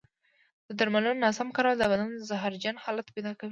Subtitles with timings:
[0.67, 3.49] د درملو ناسم کارول د بدن زهرجن حالت پیدا کوي.